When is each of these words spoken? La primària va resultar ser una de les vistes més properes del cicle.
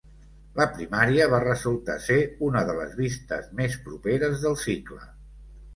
La 0.59 0.65
primària 0.77 1.27
va 1.33 1.41
resultar 1.43 1.97
ser 2.07 2.17
una 2.49 2.65
de 2.71 2.75
les 2.81 2.99
vistes 3.03 3.53
més 3.61 3.79
properes 3.87 4.45
del 4.49 4.63
cicle. 4.69 5.05